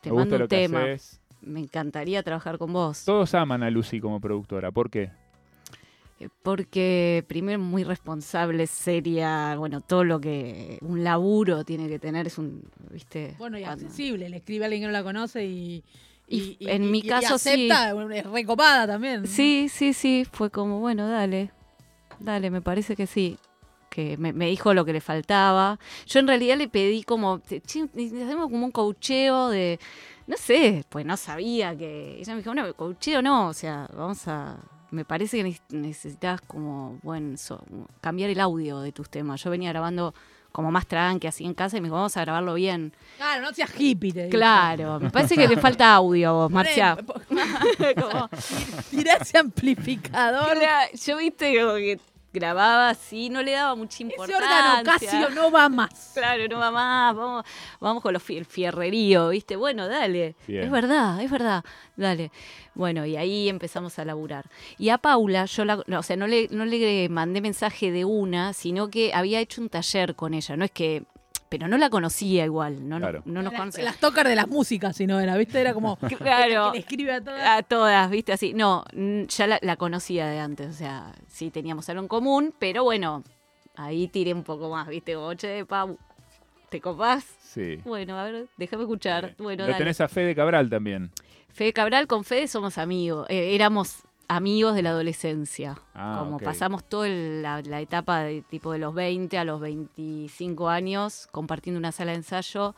te 0.01 0.11
me 0.11 0.17
mando 0.17 0.37
un 0.37 0.49
tema, 0.49 0.87
me 1.43 1.61
encantaría 1.61 2.23
trabajar 2.23 2.59
con 2.59 2.73
vos. 2.73 3.05
Todos 3.05 3.35
aman 3.35 3.63
a 3.63 3.71
Lucy 3.71 4.01
como 4.01 4.21
productora, 4.21 4.71
¿por 4.73 4.91
qué? 4.91 5.11
Eh, 6.21 6.29
Porque 6.43 7.25
primero 7.29 7.61
muy 7.61 7.85
responsable, 7.85 8.67
seria, 8.67 9.55
bueno, 9.57 9.81
todo 9.81 10.03
lo 10.03 10.21
que 10.21 10.79
un 10.81 11.05
laburo 11.05 11.63
tiene 11.65 11.89
que 11.89 12.01
tener 12.01 12.27
es 12.27 12.39
un, 12.39 12.63
viste. 12.91 13.37
Bueno, 13.39 13.57
y 13.57 13.63
accesible. 13.65 14.29
Le 14.29 14.39
escribe 14.39 14.65
a 14.65 14.67
alguien 14.67 14.83
que 14.83 14.87
no 14.89 14.93
la 14.93 15.05
conoce 15.05 15.45
y. 15.47 15.85
Y 16.29 16.57
en 16.61 16.91
mi 16.91 17.03
caso, 17.03 17.39
sí. 17.39 17.71
acepta, 17.71 17.95
es 18.15 18.27
recopada 18.27 18.87
también. 18.87 19.27
Sí, 19.27 19.69
sí, 19.71 19.93
sí, 19.95 20.27
fue 20.31 20.51
como, 20.51 20.79
bueno, 20.81 21.09
dale, 21.09 21.51
dale, 22.21 22.51
me 22.51 22.61
parece 22.61 22.95
que 22.97 23.07
sí. 23.07 23.39
Que 23.91 24.19
me, 24.19 24.35
me 24.35 24.47
dijo 24.47 24.75
lo 24.75 24.85
que 24.85 24.93
le 24.93 25.01
faltaba. 25.01 25.79
Yo 26.07 26.21
en 26.21 26.27
realidad 26.29 26.59
le 26.59 26.69
pedí 26.69 27.03
como, 27.03 27.41
hacemos 27.47 28.51
como 28.51 28.67
un 28.67 28.71
cocheo 28.71 29.49
de, 29.49 29.81
No 30.27 30.37
sé, 30.37 30.85
pues 30.91 31.07
no 31.07 31.17
sabía 31.17 31.75
que. 31.75 32.19
Ella 32.21 32.35
me 32.35 32.43
dijo, 32.43 32.53
bueno, 32.53 32.75
coacheo 32.75 33.23
no, 33.23 33.49
o 33.49 33.55
sea, 33.55 33.89
vamos 33.97 34.29
a. 34.29 34.59
Me 34.91 35.05
parece 35.07 35.39
que 35.39 35.45
neces- 35.49 35.63
necesitas 35.71 36.41
como, 36.43 36.99
bueno, 37.03 37.37
so- 37.39 37.65
cambiar 38.03 38.29
el 38.31 38.41
audio 38.41 38.81
de 38.81 38.93
tus 38.93 39.09
temas. 39.09 39.43
Yo 39.43 39.51
venía 39.51 39.71
grabando 39.71 40.15
como 40.59 40.73
más 40.73 40.89
tranqui, 40.89 41.29
así 41.29 41.45
en 41.45 41.55
casa, 41.55 41.77
y 41.77 41.81
me 41.81 41.87
dijo, 41.87 41.95
vamos 41.95 42.17
a 42.17 42.21
grabarlo 42.23 42.55
bien. 42.55 42.93
Claro, 43.17 43.43
no 43.43 43.55
seas 43.55 43.71
hippie, 43.79 44.13
te 44.13 44.25
digo. 44.25 44.31
Claro, 44.37 44.99
me 44.99 45.09
parece 45.13 45.37
que 45.37 45.47
le 45.47 45.57
falta 45.57 45.95
audio, 45.95 46.35
vos, 46.35 46.51
Marcia. 46.51 46.99
Como- 48.01 48.29
Tirá 48.91 49.15
ese 49.21 49.39
amplificador. 49.39 50.59
Yo 51.07 51.17
viste 51.19 51.57
como 51.61 51.75
que 51.75 52.01
grababa 52.33 52.91
así, 52.91 53.31
no 53.31 53.43
le 53.43 53.53
daba 53.53 53.75
mucha 53.75 53.97
Ese 53.97 54.03
importancia. 54.05 54.39
órgano 54.39 54.85
Casio 54.85 55.31
no 55.31 55.51
va 55.51 55.69
más. 55.69 56.13
Claro, 56.15 56.49
no 56.49 56.59
va 56.59 56.71
más, 56.71 57.15
vamos, 57.15 57.45
vamos 57.81 58.03
con 58.03 58.13
los 58.13 58.29
el 58.31 58.45
fierrerío, 58.45 59.31
¿viste? 59.31 59.57
Bueno, 59.57 59.89
dale. 59.89 60.35
Bien. 60.47 60.65
Es 60.65 60.71
verdad, 60.71 61.21
es 61.23 61.31
verdad, 61.31 61.65
dale. 61.97 62.31
Bueno, 62.75 63.07
y 63.07 63.17
ahí 63.17 63.49
empezamos 63.49 63.99
a 63.99 64.05
laburar. 64.05 64.47
Y 64.79 64.91
a 64.91 64.99
Paula, 64.99 65.45
yo 65.47 65.65
la, 65.65 65.83
no, 65.87 66.01
o 66.01 66.03
sea, 66.03 66.17
no 66.17 66.27
le, 66.27 66.49
no 66.51 66.65
le 66.65 67.09
mandé 67.09 67.41
mensaje 67.41 67.91
de 67.91 68.05
una, 68.05 68.53
sino 68.53 68.89
que 68.89 69.13
había 69.15 69.41
hecho 69.41 69.61
un 69.61 69.69
taller 69.69 70.15
con 70.15 70.35
ella. 70.35 70.57
No 70.57 70.65
es 70.65 70.71
que, 70.71 71.05
pero 71.49 71.69
no 71.69 71.79
la 71.79 71.91
conocía 71.91 72.45
igual, 72.45 72.89
no, 72.89 72.99
Claro. 72.99 73.23
no, 73.25 73.43
nos 73.43 73.53
Las, 73.53 73.61
conocía. 73.61 73.85
las 73.85 73.99
tocas 73.99 74.25
de 74.25 74.37
las 74.37 74.49
músicas, 74.49 74.97
si 74.97 75.07
no 75.07 75.19
era, 75.21 75.37
¿viste? 75.37 75.61
Era 75.61 75.75
como. 75.75 75.97
Claro. 76.19 76.73
Que 76.73 76.79
escribe 76.79 77.13
a 77.13 77.21
todas. 77.23 77.47
A 77.59 77.63
todas, 77.63 78.11
viste, 78.11 78.33
así. 78.33 78.53
No, 78.55 78.85
ya 78.93 79.47
la, 79.47 79.59
la 79.63 79.77
conocía 79.77 80.27
de 80.27 80.41
antes, 80.41 80.69
o 80.69 80.73
sea, 80.73 81.13
sí 81.29 81.51
teníamos 81.51 81.89
algo 81.89 82.03
en 82.03 82.09
común, 82.09 82.55
pero 82.59 82.85
bueno, 82.85 83.23
ahí 83.77 84.09
tiré 84.09 84.35
un 84.35 84.43
poco 84.45 84.69
más, 84.71 84.89
viste, 84.89 85.15
como, 85.15 85.33
che, 85.35 85.65
Pau, 85.65 85.99
¿te 86.69 86.81
copás? 86.81 87.25
Sí. 87.43 87.77
Bueno, 87.85 88.19
a 88.19 88.25
ver, 88.25 88.47
déjame 88.57 88.83
escuchar. 88.83 89.35
Bueno, 89.39 89.63
Lo 89.65 89.69
dale. 89.73 89.79
tenés 89.79 90.01
a 90.01 90.09
Fede 90.09 90.35
Cabral 90.35 90.69
también. 90.69 91.11
Fede 91.51 91.73
Cabral 91.73 92.07
con 92.07 92.25
Fede 92.25 92.47
somos 92.47 92.77
amigos, 92.79 93.27
eh, 93.31 93.55
éramos 93.55 94.03
amigos 94.29 94.75
de 94.75 94.83
la 94.83 94.91
adolescencia. 94.91 95.77
Ah, 95.95 96.19
como 96.23 96.39
pasamos 96.39 96.85
toda 96.85 97.09
la, 97.09 97.63
la 97.63 97.81
etapa 97.81 98.21
de 98.21 98.43
tipo 98.43 98.73
de 98.73 98.79
los 98.79 98.95
20 98.95 99.37
a 99.39 99.45
los 99.45 99.61
25 99.61 100.69
años 100.69 101.27
compartiendo 101.33 101.79
una 101.79 101.93
sala 101.93 102.13
de 102.13 102.19
ensayo. 102.19 102.75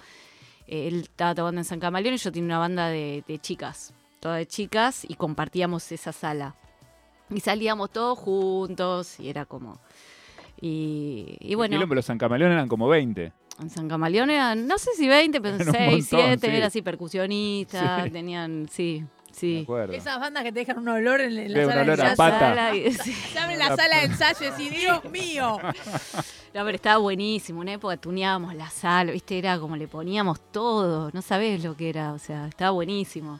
Eh, 0.66 0.88
él 0.88 1.00
estaba 1.02 1.34
tocando 1.34 1.60
en 1.60 1.64
San 1.64 1.80
Camaleón 1.80 2.14
y 2.14 2.18
yo 2.18 2.30
tenía 2.30 2.46
una 2.46 2.58
banda 2.58 2.88
de, 2.88 3.24
de 3.26 3.38
chicas, 3.38 3.92
todas 4.20 4.38
de 4.38 4.46
chicas, 4.46 5.04
y 5.08 5.14
compartíamos 5.14 5.90
esa 5.92 6.12
sala. 6.12 6.54
Y 7.28 7.40
salíamos 7.40 7.90
todos 7.90 8.18
juntos 8.18 9.18
y 9.20 9.28
era 9.28 9.44
como... 9.44 9.80
Y, 10.60 11.36
y 11.40 11.54
bueno, 11.54 11.78
los 11.86 12.04
San 12.04 12.18
Camaleón 12.18 12.52
eran 12.52 12.68
como 12.68 12.86
20. 12.88 13.32
en 13.62 13.70
San 13.70 13.88
Camaleón 13.88 14.28
eran, 14.30 14.66
no 14.66 14.76
sé 14.78 14.90
si 14.94 15.08
20, 15.08 15.40
pero 15.40 15.54
Eran 15.56 15.68
un 15.68 15.74
6, 15.74 15.86
montón, 16.12 16.28
7, 16.38 16.50
sí. 16.50 16.56
era 16.56 16.66
así 16.66 16.82
percusionistas, 16.82 18.04
Sí. 18.04 18.10
tenían, 18.10 18.68
sí, 18.70 19.04
sí. 19.40 19.66
Esas 19.92 20.20
bandas 20.20 20.42
que 20.44 20.52
te 20.52 20.60
dejan 20.60 20.78
un 20.78 20.88
olor 20.88 21.20
en, 21.20 21.38
en 21.38 21.52
la 21.52 21.60
sala 21.64 21.74
de 21.74 21.80
olor 21.82 22.00
a 22.00 22.10
ensayo. 22.10 22.16
pata. 22.16 22.38
Sala 22.40 22.74
y- 22.76 22.92
sí. 22.92 23.12
Se 23.12 23.38
abre 23.38 23.56
la 23.56 23.76
sala 23.76 23.96
de 23.98 24.04
ensayo 24.04 24.38
y 24.40 24.50
decís, 24.50 24.80
Dios 24.80 25.04
mío. 25.06 25.58
No, 26.52 26.64
pero 26.64 26.74
estaba 26.74 26.96
buenísimo. 26.98 27.60
Una 27.60 27.74
época 27.74 27.96
tuneábamos 27.96 28.56
la 28.56 28.68
sala, 28.70 29.12
¿viste? 29.12 29.38
Era 29.38 29.56
como 29.60 29.76
le 29.76 29.86
poníamos 29.86 30.40
todo. 30.50 31.08
No 31.12 31.22
sabés 31.22 31.62
lo 31.62 31.76
que 31.76 31.88
era. 31.90 32.12
O 32.12 32.18
sea, 32.18 32.48
estaba 32.48 32.72
buenísimo. 32.72 33.38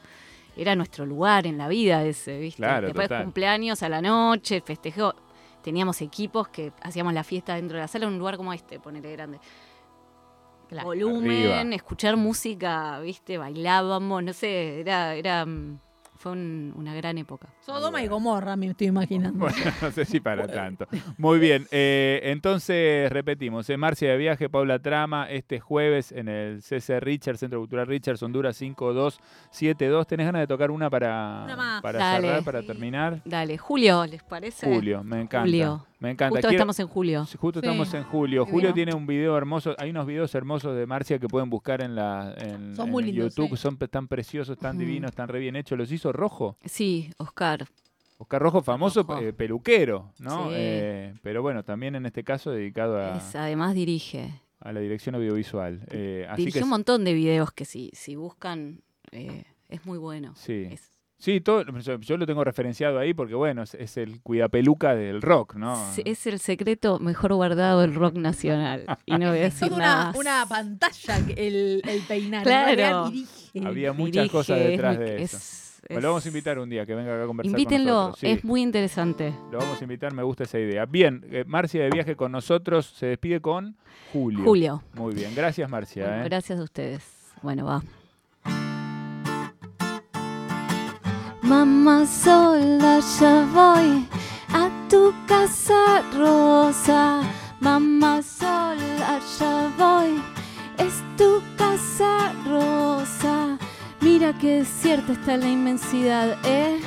Era 0.57 0.77
nuestro 0.77 1.05
lugar 1.07 1.45
en 1.45 1.59
la 1.59 1.67
vida 1.67 2.05
ese, 2.05 2.39
¿viste? 2.39 2.59
Claro, 2.59 2.87
Después 2.87 3.09
total. 3.09 3.25
cumpleaños 3.25 3.83
a 3.83 3.89
la 3.89 4.01
noche, 4.01 4.61
festejo. 4.61 5.13
Teníamos 5.61 6.01
equipos 6.03 6.47
que 6.51 6.73
hacíamos 6.83 7.13
la 7.13 7.25
fiesta 7.25 7.57
dentro 7.57 7.79
de 7.79 7.83
la 7.83 7.89
sala 7.89 8.07
en 8.07 8.13
un 8.13 8.19
lugar 8.21 8.37
como 8.37 8.53
este, 8.53 8.79
ponele 8.79 9.11
grande. 9.11 9.41
Claro. 10.69 10.87
Volumen, 10.87 11.51
Arriba. 11.53 11.75
escuchar 11.75 12.17
música, 12.17 13.01
¿viste? 13.01 13.39
Bailábamos, 13.39 14.23
no 14.23 14.33
sé, 14.33 14.81
era, 14.83 15.15
era, 15.17 15.45
mm, 15.45 15.81
fue 16.21 16.33
un- 16.33 16.73
una 16.77 16.95
gran 16.95 17.17
época. 17.17 17.49
Sodoma 17.61 18.03
y 18.03 18.07
Gomorra, 18.07 18.55
me 18.55 18.67
estoy 18.67 18.89
imaginando. 18.89 19.39
Bueno, 19.39 19.57
no 19.81 19.91
sé 19.91 20.05
si 20.05 20.21
para 20.21 20.47
tanto. 20.47 20.87
Muy 21.17 21.39
bien, 21.39 21.67
eh, 21.71 22.21
entonces 22.25 23.11
repetimos, 23.11 23.69
eh, 23.71 23.79
Marcia 23.79 24.11
de 24.11 24.19
Viaje, 24.19 24.51
Paula 24.51 24.79
Trama, 24.79 25.31
este 25.31 25.61
jueves 25.61 26.13
en 26.13 26.29
el 26.29 26.61
CC 26.63 27.01
Richards, 27.01 27.41
Centro 27.41 27.59
Cultural 27.59 27.87
Richards, 27.87 28.23
Honduras 28.23 28.55
5272. 28.59 30.07
¿Tenés 30.07 30.27
ganas 30.27 30.41
de 30.43 30.47
tocar 30.47 30.71
una 30.71 30.91
para, 30.91 31.43
Una 31.45 31.57
más. 31.57 31.83
para 31.83 31.99
Dale. 31.99 32.27
cerrar, 32.29 32.45
para 32.45 32.61
Sí. 32.61 32.67
terminar? 32.67 33.23
Dale, 33.25 33.57
Julio, 33.59 34.05
¿les 34.07 34.23
parece? 34.23 34.67
Julio, 34.67 35.03
me 35.03 35.21
encanta. 35.23 35.41
Julio. 35.47 35.87
Me 36.01 36.11
encanta. 36.11 36.31
Justo 36.37 36.49
Quiero- 36.49 36.61
estamos 36.63 36.81
en 36.81 36.87
julio. 36.89 37.27
Justo 37.39 37.61
Sí. 37.61 37.67
estamos 37.67 37.95
en 37.95 38.03
julio. 38.05 38.45
Qué 38.47 38.51
Julio 38.53 38.69
bien. 38.73 38.87
tiene 38.87 38.95
un 38.95 39.07
video 39.07 39.37
hermoso. 39.37 39.75
Hay 39.79 39.91
unos 39.91 40.07
videos 40.07 40.35
hermosos 40.35 40.75
de 40.77 40.87
Marcia 40.87 41.19
que 41.19 41.29
pueden 41.29 41.51
buscar 41.51 41.83
en 41.83 41.95
la 41.95 42.35
en, 42.39 42.75
Son 42.75 42.87
en 42.87 42.93
muy 42.93 43.05
lindos, 43.05 43.35
YouTube. 43.35 43.51
sí. 43.57 43.63
Son 43.63 43.77
tan 43.77 44.09
preciosos, 44.09 44.57
tan 44.59 44.79
divinos, 44.79 45.13
tan 45.13 45.29
re 45.29 45.39
bien 45.39 45.57
hechos. 45.57 45.77
Los 45.79 45.93
hizo 45.93 46.13
Rojo. 46.13 46.57
Sí, 46.65 47.11
Oscar. 47.19 47.67
Oscar 48.19 48.43
Rojo, 48.43 48.63
famoso 48.63 49.03
Rojo. 49.03 49.19
eh, 49.21 49.33
peluquero, 49.33 50.13
¿no? 50.19 50.49
Sí. 50.49 50.55
Eh, 50.57 51.15
pero 51.23 51.43
bueno, 51.43 51.63
también 51.65 51.95
en 51.95 52.05
este 52.07 52.25
caso 52.25 52.51
dedicado 52.51 52.99
a, 52.99 53.17
Es- 53.19 53.35
además 53.37 53.75
dirige. 53.75 54.41
a 54.61 54.73
la 54.73 54.81
dirección 54.81 55.15
audiovisual. 55.15 55.81
Eh, 55.91 56.27
así 56.29 56.43
Dirigió 56.43 56.61
que 56.61 56.65
un 56.65 56.71
montón 56.71 57.05
de 57.05 57.15
videos 57.15 57.53
que 57.53 57.65
si, 57.65 57.91
si 57.95 58.17
buscan 58.17 58.83
eh, 59.13 59.45
es 59.69 59.85
muy 59.87 59.97
bueno. 59.99 60.33
sí. 60.37 60.69
Es- 60.71 60.91
Sí, 61.21 61.41
todo, 61.43 61.63
yo, 61.81 62.01
yo 62.01 62.17
lo 62.17 62.27
tengo 62.27 62.43
referenciado 62.45 62.99
ahí 62.99 63.13
porque 63.13 63.35
bueno, 63.35 63.63
es, 63.63 63.75
es 63.75 63.99
el 63.99 64.21
cuidapeluca 64.23 64.95
del 64.97 65.21
rock, 65.21 65.55
¿no? 65.55 65.77
es 66.03 66.27
el 66.27 66.39
secreto 66.41 66.99
mejor 66.99 67.35
guardado 67.35 67.83
del 67.83 67.95
rock 67.95 68.15
nacional. 68.17 68.87
Y 69.05 69.13
no 69.13 69.29
voy 69.29 69.39
a 69.39 69.43
decir 69.43 69.69
Toda 69.69 69.81
nada 69.81 69.97
una, 70.01 70.07
más. 70.07 70.17
una 70.17 70.47
pantalla 70.49 71.19
el, 71.37 71.83
el 71.87 72.01
peinar. 72.09 72.43
Claro. 72.43 73.11
Dirige. 73.11 73.67
Había 73.69 73.93
muchas 73.93 74.13
Dirige, 74.15 74.33
cosas 74.33 74.59
detrás 74.61 74.99
de 74.99 75.23
eso. 75.23 75.37
es- 75.37 75.83
Bueno, 75.91 76.01
lo 76.03 76.09
vamos 76.09 76.25
a 76.25 76.29
invitar 76.29 76.59
un 76.59 76.71
día 76.71 76.87
que 76.87 76.95
venga 76.95 77.13
acá 77.15 77.25
a 77.25 77.27
conversar 77.27 77.53
con 77.53 77.61
Invítenlo, 77.61 77.93
nosotros. 77.93 78.19
sí. 78.21 78.27
es 78.29 78.45
muy 78.45 78.63
interesante. 78.63 79.35
Lo 79.53 79.59
vamos 79.59 79.79
a 79.79 79.85
invitar, 79.85 80.15
me 80.15 80.23
gusta 80.23 80.45
esa 80.45 80.59
idea. 80.59 80.87
Bien, 80.87 81.23
eh, 81.31 81.45
Marcia 81.47 81.83
de 81.85 81.91
viaje 81.91 82.17
con 82.17 82.33
nosotros, 82.33 82.87
se 82.97 83.07
despide 83.07 83.41
con 83.41 83.77
Julio. 84.13 84.43
Julio, 84.45 84.83
Muy 84.95 85.15
bien, 85.15 85.35
gracias 85.35 85.69
Marcia. 85.69 86.07
bueno, 86.07 86.23
¿eh? 86.23 86.29
gracias 86.31 86.59
a 86.59 86.63
ustedes. 86.63 87.05
Bueno, 87.43 87.67
va. 87.67 87.83
Mamá 91.51 92.07
sola, 92.07 93.01
ya 93.19 93.45
voy 93.53 94.07
a 94.55 94.71
tu 94.89 95.13
casa 95.27 96.01
rosa. 96.17 97.23
Mamá 97.59 98.23
sola, 98.23 99.19
ya 99.37 99.69
voy. 99.77 100.23
Es 100.79 101.03
tu 101.17 101.43
casa 101.59 102.33
rosa. 102.47 103.59
Mira 104.01 104.33
qué 104.39 104.59
desierta 104.61 105.11
está 105.11 105.37
la 105.37 105.49
inmensidad, 105.49 106.39
¿eh? 106.45 106.81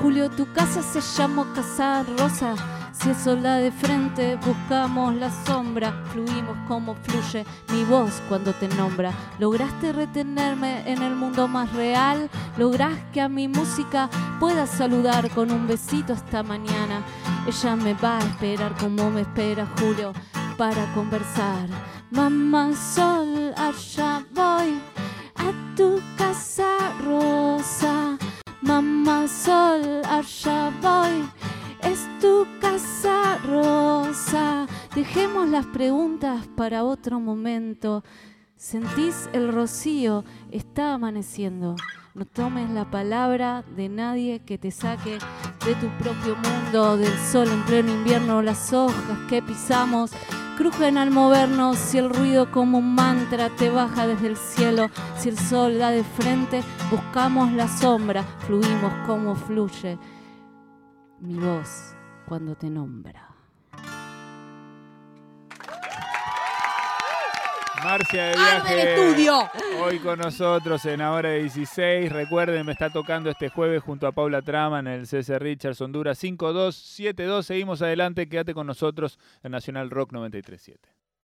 Julio, 0.00 0.30
tu 0.30 0.50
casa 0.54 0.80
se 0.82 1.02
llamó 1.02 1.44
Casa 1.54 2.02
Rosa. 2.16 2.54
Si 3.02 3.08
es 3.08 3.16
sola 3.16 3.56
de 3.56 3.72
frente, 3.72 4.36
buscamos 4.44 5.14
la 5.14 5.30
sombra. 5.46 5.90
Fluimos 6.12 6.54
como 6.68 6.94
fluye 6.96 7.46
mi 7.72 7.82
voz 7.84 8.20
cuando 8.28 8.52
te 8.52 8.68
nombra. 8.68 9.10
Lograste 9.38 9.94
retenerme 9.94 10.82
en 10.84 11.00
el 11.00 11.16
mundo 11.16 11.48
más 11.48 11.72
real. 11.72 12.28
Lográs 12.58 12.98
que 13.10 13.22
a 13.22 13.30
mi 13.30 13.48
música 13.48 14.10
pueda 14.38 14.66
saludar 14.66 15.30
con 15.30 15.50
un 15.50 15.66
besito 15.66 16.12
esta 16.12 16.42
mañana. 16.42 17.02
Ella 17.46 17.74
me 17.74 17.94
va 17.94 18.18
a 18.18 18.20
esperar 18.20 18.76
como 18.76 19.10
me 19.10 19.22
espera 19.22 19.66
Julio 19.78 20.12
para 20.58 20.84
conversar. 20.92 21.68
Mamá 22.10 22.70
Sol, 22.74 23.54
allá 23.56 24.22
voy 24.34 24.78
a 25.36 25.74
tu 25.74 26.02
casa 26.18 26.76
rosa. 27.02 28.18
Mamá 28.60 29.26
Sol, 29.26 30.02
allá 30.04 30.70
voy. 30.82 31.49
Es 31.82 32.06
tu 32.20 32.46
casa 32.60 33.38
rosa. 33.46 34.66
Dejemos 34.94 35.48
las 35.48 35.66
preguntas 35.66 36.46
para 36.56 36.84
otro 36.84 37.20
momento. 37.20 38.04
Sentís 38.56 39.28
el 39.32 39.52
rocío, 39.52 40.24
está 40.50 40.94
amaneciendo. 40.94 41.76
No 42.14 42.26
tomes 42.26 42.68
la 42.70 42.90
palabra 42.90 43.64
de 43.76 43.88
nadie 43.88 44.40
que 44.40 44.58
te 44.58 44.70
saque 44.70 45.18
de 45.64 45.74
tu 45.76 45.88
propio 46.02 46.36
mundo, 46.36 46.96
del 46.96 47.16
sol 47.18 47.48
en 47.48 47.62
pleno 47.62 47.92
invierno, 47.92 48.42
las 48.42 48.72
hojas 48.72 49.18
que 49.28 49.40
pisamos 49.40 50.10
crujen 50.58 50.98
al 50.98 51.10
movernos, 51.10 51.78
si 51.78 51.96
el 51.96 52.10
ruido 52.10 52.50
como 52.50 52.78
un 52.78 52.94
mantra 52.94 53.48
te 53.48 53.70
baja 53.70 54.06
desde 54.06 54.26
el 54.26 54.36
cielo, 54.36 54.90
si 55.16 55.30
el 55.30 55.38
sol 55.38 55.78
da 55.78 55.90
de 55.90 56.04
frente, 56.04 56.62
buscamos 56.90 57.52
la 57.52 57.66
sombra, 57.66 58.24
fluimos 58.40 58.92
como 59.06 59.34
fluye 59.36 59.98
mi 61.20 61.34
voz 61.34 61.94
cuando 62.26 62.54
te 62.54 62.70
nombra. 62.70 63.26
Marcia 67.82 68.24
de 68.24 68.34
¡Arde 68.34 68.74
viaje. 68.74 68.94
estudio! 68.94 69.50
Hoy 69.82 69.98
con 70.00 70.18
nosotros 70.18 70.84
en 70.84 71.00
Ahora 71.00 71.30
16. 71.30 72.12
Recuerden, 72.12 72.66
me 72.66 72.72
está 72.72 72.90
tocando 72.90 73.30
este 73.30 73.48
jueves 73.48 73.82
junto 73.82 74.06
a 74.06 74.12
Paula 74.12 74.42
Trama 74.42 74.80
en 74.80 74.86
el 74.86 75.06
CC 75.06 75.38
Richards 75.38 75.80
Honduras 75.80 76.18
5272. 76.18 77.46
Seguimos 77.46 77.80
adelante, 77.80 78.28
quédate 78.28 78.52
con 78.52 78.66
nosotros 78.66 79.18
en 79.42 79.52
Nacional 79.52 79.88
Rock 79.90 80.12
937. 80.12 80.99